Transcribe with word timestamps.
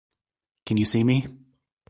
Can 0.65 0.77
you 0.77 0.85
see 0.85 1.03
me? 1.03 1.27